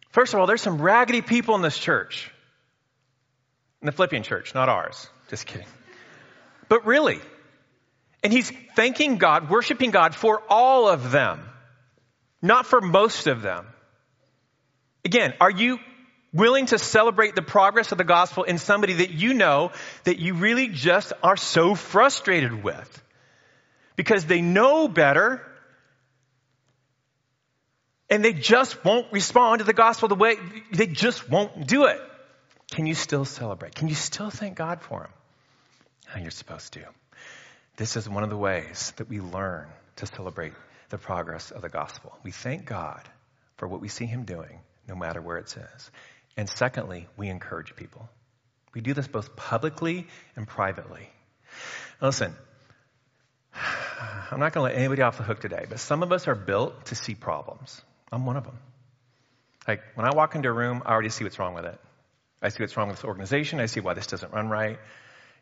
[0.09, 2.31] First of all, there's some raggedy people in this church.
[3.81, 5.07] In the Philippian church, not ours.
[5.29, 5.67] Just kidding.
[6.69, 7.19] But really.
[8.23, 11.41] And he's thanking God, worshiping God for all of them,
[12.41, 13.67] not for most of them.
[15.05, 15.79] Again, are you
[16.33, 19.71] willing to celebrate the progress of the gospel in somebody that you know
[20.03, 23.03] that you really just are so frustrated with?
[23.95, 25.41] Because they know better
[28.09, 30.35] and they just won't respond to the gospel the way
[30.71, 31.99] they just won't do it.
[32.71, 33.75] Can you still celebrate?
[33.75, 35.11] Can you still thank God for them?
[36.05, 36.81] How you're supposed to.
[37.77, 39.67] This is one of the ways that we learn
[39.97, 40.53] to celebrate
[40.89, 42.17] the progress of the gospel.
[42.23, 43.01] We thank God
[43.57, 45.91] for what we see Him doing, no matter where it says.
[46.37, 48.07] And secondly, we encourage people.
[48.73, 51.09] We do this both publicly and privately.
[52.01, 52.33] Listen,
[53.53, 56.35] I'm not going to let anybody off the hook today, but some of us are
[56.35, 57.81] built to see problems.
[58.11, 58.57] I'm one of them.
[59.67, 61.79] Like, when I walk into a room, I already see what's wrong with it.
[62.41, 63.59] I see what's wrong with this organization.
[63.59, 64.79] I see why this doesn't run right.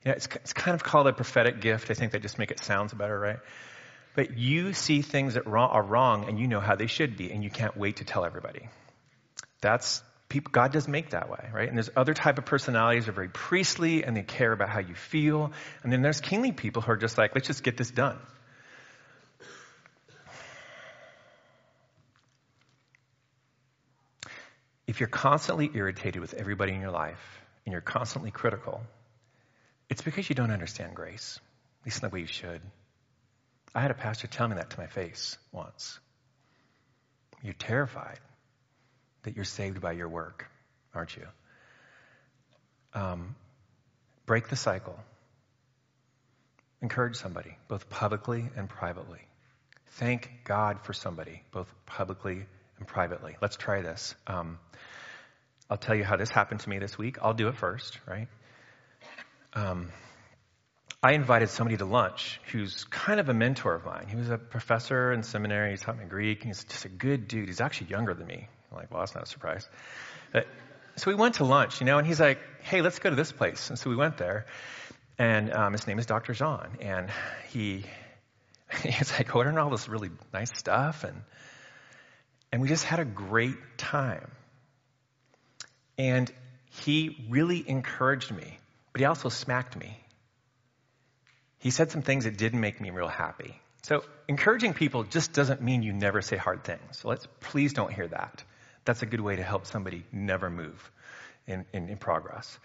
[0.03, 1.91] You know, it's, it's kind of called a prophetic gift.
[1.91, 3.39] I think they just make it sound better, right?
[4.15, 7.43] But you see things that are wrong and you know how they should be, and
[7.43, 8.69] you can't wait to tell everybody.
[9.61, 11.67] That's people, God does make that way, right?
[11.67, 14.79] And there's other type of personalities that are very priestly and they care about how
[14.79, 15.51] you feel.
[15.83, 18.17] And then there's kingly people who are just like, let's just get this done.
[24.87, 28.81] If you're constantly irritated with everybody in your life and you're constantly critical,
[29.89, 31.39] it's because you don't understand grace,
[31.81, 32.61] at least in the way you should.
[33.73, 35.99] I had a pastor tell me that to my face once.
[37.41, 38.19] You're terrified
[39.23, 40.47] that you're saved by your work,
[40.93, 41.27] aren't you?
[42.93, 43.35] Um,
[44.25, 44.97] break the cycle.
[46.81, 49.19] Encourage somebody, both publicly and privately.
[49.97, 52.45] Thank God for somebody, both publicly
[52.77, 53.35] and privately.
[53.41, 54.15] Let's try this.
[54.27, 54.59] Um,
[55.69, 57.17] I'll tell you how this happened to me this week.
[57.21, 58.27] I'll do it first, right?
[59.53, 59.91] Um,
[61.01, 64.07] I invited somebody to lunch who's kind of a mentor of mine.
[64.07, 65.71] He was a professor in seminary.
[65.71, 66.43] He taught me Greek.
[66.43, 67.47] He's just a good dude.
[67.47, 68.47] He's actually younger than me.
[68.71, 69.67] I'm like, well, that's not a surprise.
[70.33, 70.47] But,
[70.97, 73.31] so we went to lunch, you know, and he's like, hey, let's go to this
[73.31, 73.69] place.
[73.69, 74.45] And so we went there.
[75.17, 76.33] And um, his name is Dr.
[76.33, 76.77] Jean.
[76.81, 77.09] And
[77.49, 77.85] he,
[78.83, 81.03] he's like ordering all this really nice stuff.
[81.03, 81.21] And,
[82.55, 84.31] and we just had a great time.
[85.97, 86.31] And
[86.69, 88.57] he really encouraged me,
[88.93, 89.99] but he also smacked me.
[91.59, 93.59] He said some things that didn't make me real happy.
[93.81, 96.99] So encouraging people just doesn't mean you never say hard things.
[96.99, 98.41] So let's please don't hear that.
[98.85, 100.91] That's a good way to help somebody never move
[101.47, 102.57] in, in, in progress.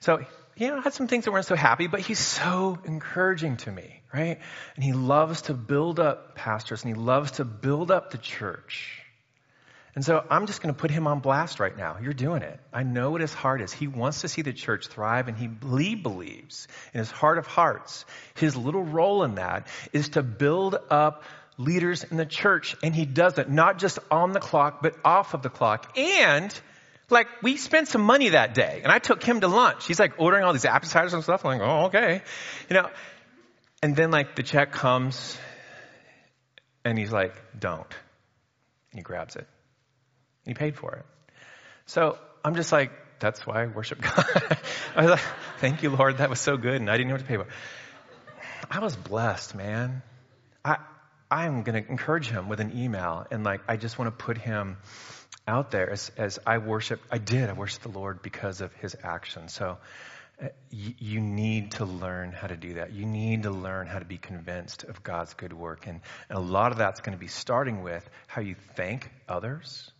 [0.00, 0.22] So,
[0.58, 3.72] you know, I had some things that weren't so happy, but he's so encouraging to
[3.72, 4.38] me, right?
[4.74, 8.99] And he loves to build up pastors and he loves to build up the church.
[9.94, 11.96] And so I'm just going to put him on blast right now.
[12.00, 12.60] You're doing it.
[12.72, 13.72] I know what his heart is.
[13.72, 18.04] He wants to see the church thrive, and he believes in his heart of hearts.
[18.34, 21.24] His little role in that is to build up
[21.58, 25.34] leaders in the church, and he does it not just on the clock, but off
[25.34, 25.98] of the clock.
[25.98, 26.54] And
[27.10, 29.86] like we spent some money that day, and I took him to lunch.
[29.86, 31.44] He's like ordering all these appetizers and stuff.
[31.44, 32.22] I'm like, oh, okay,
[32.68, 32.88] you know.
[33.82, 35.36] And then like the check comes,
[36.84, 37.92] and he's like, don't.
[38.92, 39.46] And he grabs it.
[40.44, 41.06] He paid for it.
[41.86, 44.24] So I'm just like, that's why I worship God.
[44.96, 45.24] I was like,
[45.58, 46.18] thank you, Lord.
[46.18, 46.74] That was so good.
[46.80, 47.46] And I didn't know what to pay for.
[48.70, 50.02] I was blessed, man.
[50.64, 50.78] I,
[51.30, 53.26] I'm going to encourage him with an email.
[53.30, 54.78] And like, I just want to put him
[55.46, 57.00] out there as, as I worship.
[57.10, 57.48] I did.
[57.48, 59.48] I worship the Lord because of his action.
[59.48, 59.78] So
[60.42, 62.92] uh, you, you need to learn how to do that.
[62.92, 65.86] You need to learn how to be convinced of God's good work.
[65.86, 69.90] And, and a lot of that's going to be starting with how you thank others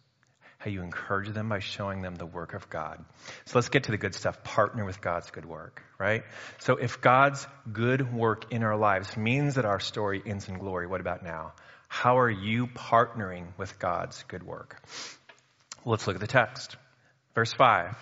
[0.61, 3.03] how you encourage them by showing them the work of God.
[3.47, 4.45] So let's get to the good stuff.
[4.45, 6.23] Partner with God's good work, right?
[6.59, 10.87] So if God's good work in our lives means that our story ends in glory,
[10.87, 11.55] what about now?
[11.89, 14.77] How are you partnering with God's good work?
[15.87, 16.77] Let's look at the text.
[17.35, 17.97] Verse 5.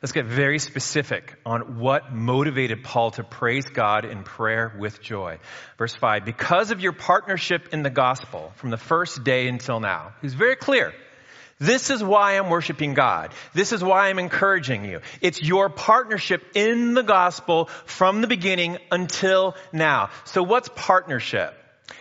[0.00, 5.40] Let's get very specific on what motivated Paul to praise God in prayer with joy.
[5.76, 10.14] Verse 5, because of your partnership in the gospel from the first day until now.
[10.22, 10.94] He's very clear.
[11.58, 13.32] This is why I'm worshiping God.
[13.54, 15.00] This is why I'm encouraging you.
[15.20, 20.10] It's your partnership in the gospel from the beginning until now.
[20.24, 21.54] So what's partnership?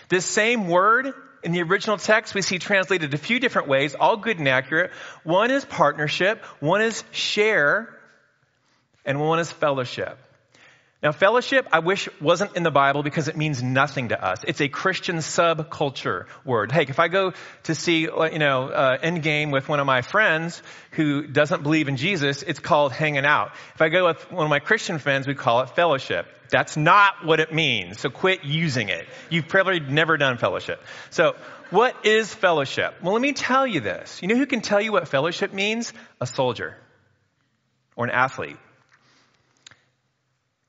[0.09, 4.17] This same word in the original text we see translated a few different ways, all
[4.17, 4.91] good and accurate.
[5.23, 7.89] One is partnership, one is share,
[9.05, 10.17] and one is fellowship.
[11.03, 14.43] Now, fellowship, I wish wasn't in the Bible because it means nothing to us.
[14.47, 16.71] It's a Christian subculture word.
[16.71, 17.33] Hey, if I go
[17.63, 20.61] to see, you know, uh, Endgame with one of my friends
[20.91, 23.53] who doesn't believe in Jesus, it's called hanging out.
[23.73, 26.27] If I go with one of my Christian friends, we call it fellowship.
[26.51, 27.99] That's not what it means.
[27.99, 29.07] So quit using it.
[29.31, 30.83] You've probably never done fellowship.
[31.09, 31.35] So
[31.71, 32.93] what is fellowship?
[33.01, 34.21] Well, let me tell you this.
[34.21, 35.93] You know who can tell you what fellowship means?
[36.19, 36.77] A soldier
[37.95, 38.57] or an athlete.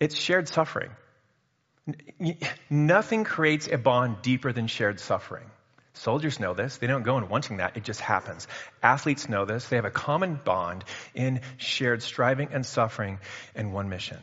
[0.02, 0.90] It's shared suffering.
[2.70, 5.44] Nothing creates a bond deeper than shared suffering.
[5.94, 6.78] Soldiers know this.
[6.78, 7.76] They don't go in wanting that.
[7.76, 8.48] It just happens.
[8.82, 9.68] Athletes know this.
[9.68, 10.84] They have a common bond
[11.14, 13.18] in shared striving and suffering
[13.54, 14.18] in one mission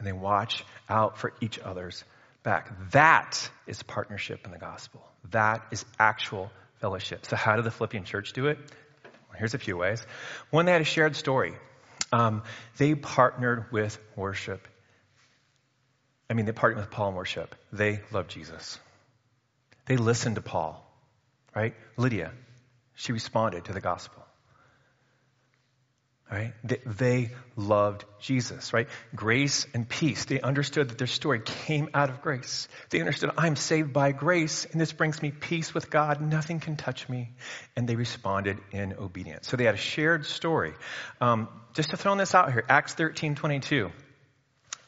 [0.00, 2.02] and they watch out for each other's
[2.42, 2.90] back.
[2.92, 5.06] That is partnership in the gospel.
[5.30, 7.26] That is actual fellowship.
[7.26, 8.58] So, how did the Philippian church do it?
[9.36, 10.04] Here's a few ways.
[10.48, 11.54] One, they had a shared story.
[12.12, 12.42] Um,
[12.78, 14.66] they partnered with worship.
[16.30, 17.56] I mean, they partnered with Paul in worship.
[17.72, 18.78] They loved Jesus.
[19.86, 20.86] They listened to Paul,
[21.54, 21.74] right?
[21.96, 22.30] Lydia,
[22.94, 24.24] she responded to the gospel.
[26.30, 26.52] Right?
[26.62, 28.86] They loved Jesus, right?
[29.16, 30.26] Grace and peace.
[30.26, 32.68] They understood that their story came out of grace.
[32.90, 36.20] They understood, I'm saved by grace, and this brings me peace with God.
[36.20, 37.32] Nothing can touch me.
[37.74, 39.48] And they responded in obedience.
[39.48, 40.74] So they had a shared story.
[41.20, 43.90] Um, just to throw this out here, Acts 13 22,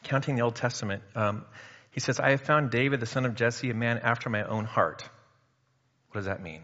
[0.03, 1.45] counting the Old Testament, um,
[1.91, 4.65] he says, I have found David, the son of Jesse, a man after my own
[4.65, 5.07] heart.
[6.09, 6.61] What does that mean?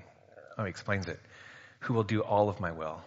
[0.58, 1.20] Oh, he explains it.
[1.82, 3.02] Who will do all of my will.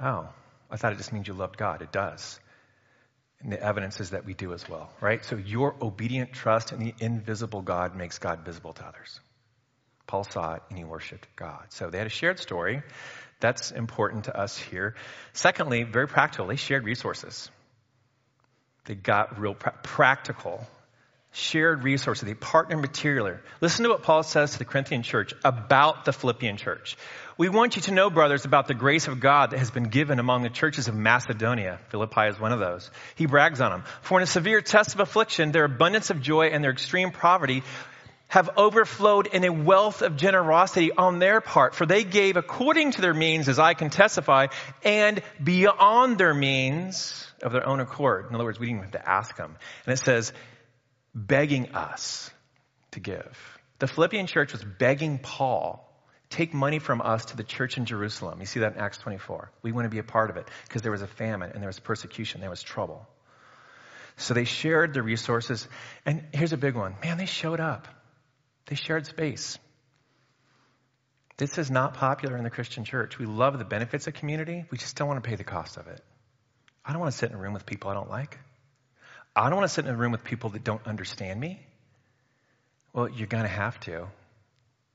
[0.00, 0.28] Oh,
[0.70, 1.82] I thought it just means you loved God.
[1.82, 2.40] It does.
[3.40, 5.24] And the evidence is that we do as well, right?
[5.24, 9.20] So your obedient trust in the invisible God makes God visible to others.
[10.06, 11.66] Paul saw it and he worshiped God.
[11.70, 12.82] So they had a shared story.
[13.40, 14.94] That's important to us here.
[15.32, 17.50] Secondly, very practical, they shared resources.
[18.86, 20.66] They got real pra- practical
[21.36, 22.24] shared resources.
[22.24, 23.34] They partnered materially.
[23.60, 26.96] Listen to what Paul says to the Corinthian church about the Philippian church.
[27.36, 30.18] We want you to know, brothers, about the grace of God that has been given
[30.18, 31.78] among the churches of Macedonia.
[31.90, 32.90] Philippi is one of those.
[33.16, 33.84] He brags on them.
[34.00, 37.62] For in a severe test of affliction, their abundance of joy and their extreme poverty
[38.28, 41.74] have overflowed in a wealth of generosity on their part.
[41.74, 44.48] For they gave according to their means, as I can testify,
[44.82, 48.26] and beyond their means of their own accord.
[48.28, 49.56] In other words, we didn't have to ask them.
[49.86, 50.32] And it says,
[51.14, 52.30] begging us
[52.92, 53.58] to give.
[53.78, 55.82] The Philippian church was begging Paul,
[56.30, 58.40] take money from us to the church in Jerusalem.
[58.40, 59.52] You see that in Acts 24.
[59.62, 61.68] We want to be a part of it because there was a famine and there
[61.68, 63.06] was persecution, there was trouble.
[64.16, 65.68] So they shared the resources.
[66.04, 66.96] And here's a big one.
[67.02, 67.86] Man, they showed up.
[68.66, 69.58] They shared space.
[71.36, 73.18] This is not popular in the Christian church.
[73.18, 74.64] We love the benefits of community.
[74.70, 76.02] We just don't want to pay the cost of it.
[76.84, 78.38] I don't want to sit in a room with people I don't like.
[79.34, 81.60] I don't want to sit in a room with people that don't understand me.
[82.92, 84.08] Well, you're going to have to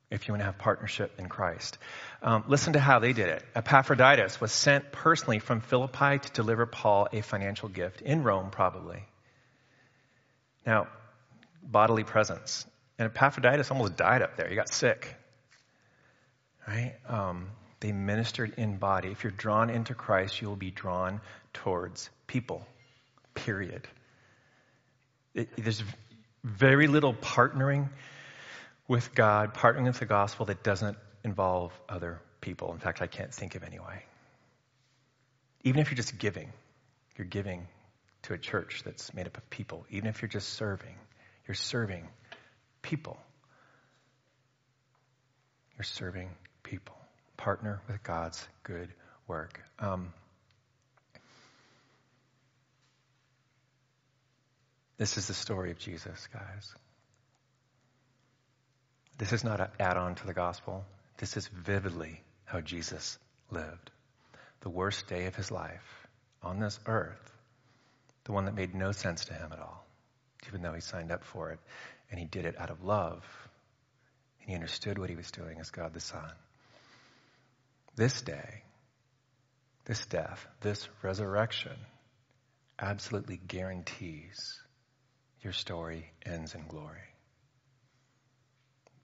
[0.09, 1.77] if you want to have partnership in Christ.
[2.21, 3.43] Um, listen to how they did it.
[3.55, 9.03] Epaphroditus was sent personally from Philippi to deliver Paul a financial gift in Rome, probably.
[10.65, 10.87] Now,
[11.63, 12.65] bodily presence.
[13.01, 14.47] And Epaphroditus almost died up there.
[14.47, 15.15] He got sick.
[16.67, 16.93] Right?
[17.07, 17.47] Um,
[17.79, 19.09] they ministered in body.
[19.09, 21.19] If you're drawn into Christ, you will be drawn
[21.51, 22.63] towards people.
[23.33, 23.87] Period.
[25.33, 25.81] It, there's
[26.43, 27.89] very little partnering
[28.87, 32.71] with God, partnering with the gospel that doesn't involve other people.
[32.71, 34.05] In fact, I can't think of any way.
[35.63, 36.53] Even if you're just giving,
[37.17, 37.67] you're giving
[38.21, 39.87] to a church that's made up of people.
[39.89, 40.93] Even if you're just serving,
[41.47, 42.07] you're serving
[42.81, 43.17] people.
[45.77, 46.29] You're serving
[46.63, 46.95] people.
[47.37, 48.89] Partner with God's good
[49.27, 49.59] work.
[49.79, 50.13] Um,
[55.01, 56.75] This is the story of Jesus, guys.
[59.17, 60.85] This is not an add on to the gospel.
[61.17, 63.17] This is vividly how Jesus
[63.49, 63.89] lived.
[64.59, 66.07] The worst day of his life
[66.43, 67.33] on this earth,
[68.25, 69.83] the one that made no sense to him at all,
[70.47, 71.59] even though he signed up for it.
[72.11, 73.23] And he did it out of love.
[74.41, 76.31] And he understood what he was doing as God the Son.
[77.95, 78.63] This day,
[79.85, 81.75] this death, this resurrection,
[82.79, 84.59] absolutely guarantees
[85.41, 86.97] your story ends in glory.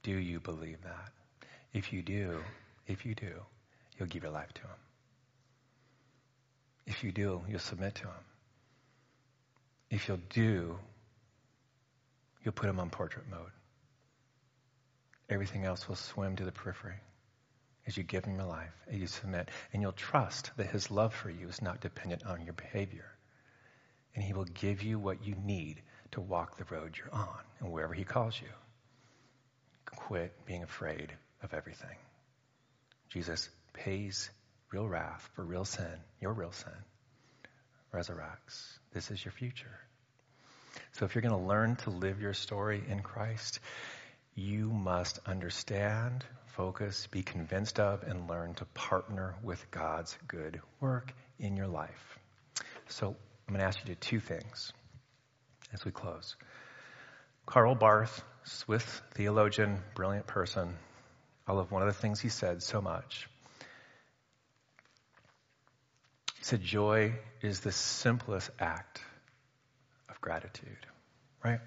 [0.04, 1.12] Do you believe that?
[1.74, 2.40] If you do,
[2.88, 3.34] if you do,
[3.98, 4.80] you'll give your life to Him.
[6.86, 8.24] If you do, you'll submit to Him.
[9.90, 10.78] If you'll do,
[12.48, 13.52] you'll put Him on portrait mode.
[15.28, 16.96] Everything else will swim to the periphery
[17.86, 21.14] as you give Him your life, as you submit, and you'll trust that His love
[21.14, 23.04] for you is not dependent on your behavior.
[24.16, 25.82] And He will give you what you need
[26.12, 28.48] to walk the road you're on and wherever He calls you.
[29.86, 31.12] Quit being afraid
[31.44, 31.98] of everything.
[33.10, 34.30] Jesus pays
[34.72, 36.72] real wrath for real sin, your real sin,
[37.94, 38.80] resurrects.
[38.94, 39.80] This is your future.
[40.94, 43.60] So if you're going to learn to live your story in Christ,
[44.36, 51.14] you must understand, focus, be convinced of, and learn to partner with God's good work
[51.40, 52.18] in your life.
[52.90, 53.16] So
[53.48, 54.72] I'm going to ask you to do two things
[55.74, 56.36] as we close.
[57.46, 60.76] Karl Barth, Swiss theologian, brilliant person.
[61.48, 63.30] I love one of the things he said so much.
[66.38, 69.02] He said, Joy is the simplest act
[70.22, 70.86] gratitude,
[71.44, 71.60] right?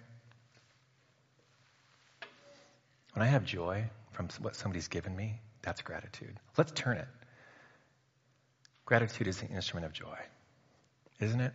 [3.15, 6.37] When I have joy from what somebody's given me, that's gratitude.
[6.57, 7.09] Let's turn it.
[8.85, 10.19] Gratitude is the instrument of joy,
[11.21, 11.53] isn't it?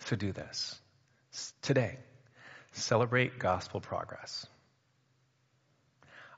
[0.00, 0.78] So do this.
[1.62, 1.98] Today,
[2.72, 4.46] celebrate gospel progress.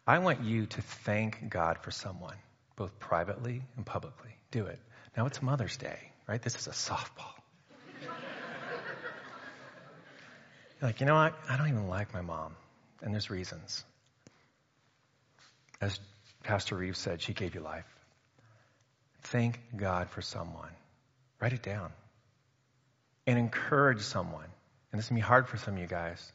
[0.07, 2.37] I want you to thank God for someone,
[2.77, 4.37] both privately and publicly.
[4.51, 4.81] Do it.
[5.17, 6.43] Now it's Mother's Day, right?
[6.43, 7.35] This is a softball.
[10.83, 11.35] Like, you know what?
[11.49, 12.57] I don't even like my mom,
[13.01, 13.85] and there's reasons.
[15.81, 15.99] As
[16.43, 17.87] Pastor Reeves said, she gave you life.
[19.23, 20.71] Thank God for someone.
[21.41, 21.93] Write it down.
[23.27, 24.47] And encourage someone.
[24.91, 26.33] And this can be hard for some of you guys.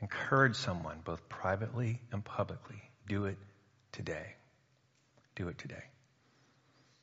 [0.00, 2.82] Encourage someone, both privately and publicly.
[3.08, 3.38] Do it
[3.92, 4.34] today.
[5.34, 5.84] Do it today.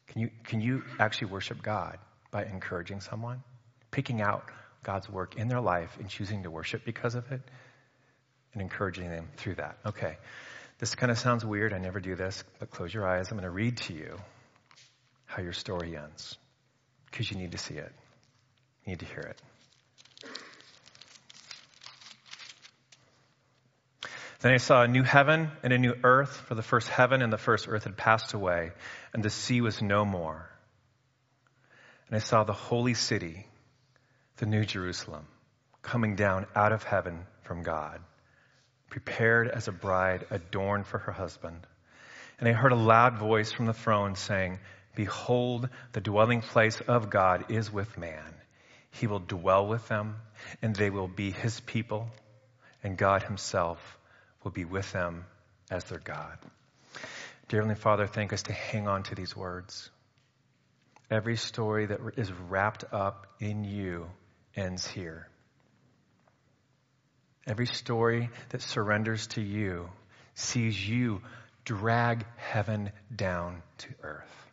[0.07, 1.97] Can you, can you actually worship God
[2.29, 3.43] by encouraging someone?
[3.89, 4.45] Picking out
[4.83, 7.41] God's work in their life and choosing to worship because of it
[8.53, 9.77] and encouraging them through that.
[9.85, 10.17] Okay.
[10.79, 11.73] This kind of sounds weird.
[11.73, 13.31] I never do this, but close your eyes.
[13.31, 14.17] I'm going to read to you
[15.25, 16.37] how your story ends
[17.09, 17.91] because you need to see it.
[18.85, 19.41] You need to hear it.
[24.41, 27.31] Then I saw a new heaven and a new earth, for the first heaven and
[27.31, 28.71] the first earth had passed away,
[29.13, 30.49] and the sea was no more.
[32.09, 33.47] And I saw the holy city,
[34.37, 35.27] the new Jerusalem,
[35.81, 37.99] coming down out of heaven from God
[38.93, 41.65] prepared as a bride adorned for her husband.
[42.39, 44.59] And I heard a loud voice from the throne saying,
[44.95, 48.35] Behold, the dwelling place of God is with man.
[48.91, 50.17] He will dwell with them,
[50.61, 52.07] and they will be his people,
[52.83, 53.79] and God himself
[54.43, 55.25] will be with them
[55.71, 56.37] as their God.
[57.47, 59.89] Dear Heavenly Father, thank us to hang on to these words.
[61.09, 64.05] Every story that is wrapped up in you
[64.55, 65.27] ends here.
[67.45, 69.89] Every story that surrenders to you
[70.33, 71.21] sees you
[71.65, 74.43] drag heaven down to earth.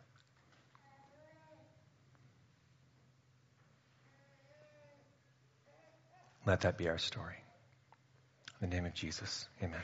[6.45, 7.35] Let that be our story.
[8.61, 9.81] In the name of Jesus, amen.